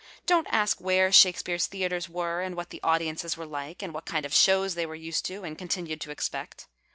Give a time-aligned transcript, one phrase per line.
[0.25, 4.25] Dont ask where Shakespeare's theatres were and what the audiences were Hkc and what kind
[4.25, 6.65] of shows they were used to and continued to expect.